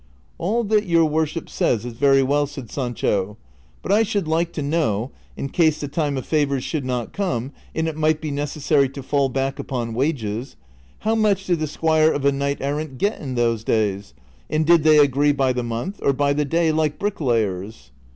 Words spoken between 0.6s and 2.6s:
that your worship says is very well,"